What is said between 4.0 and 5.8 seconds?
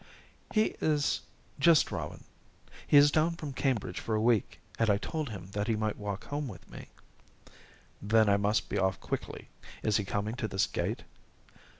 a week, and I told him that he